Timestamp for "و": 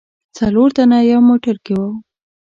1.79-1.83